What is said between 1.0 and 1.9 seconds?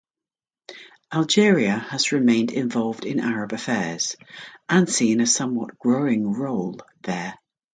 Algeria